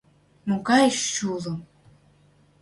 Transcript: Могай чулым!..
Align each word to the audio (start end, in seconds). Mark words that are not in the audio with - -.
Могай 0.47 0.87
чулым!.. 1.13 1.59